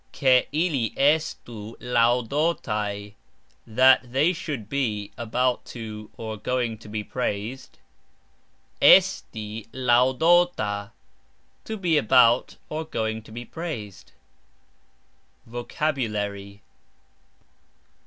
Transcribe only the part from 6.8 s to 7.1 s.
be